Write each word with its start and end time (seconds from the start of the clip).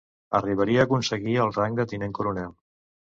Arribaria 0.37 0.85
aconseguir 0.87 1.35
el 1.43 1.53
rang 1.59 1.77
de 1.81 1.85
tinent 1.93 2.17
coronel. 2.21 2.51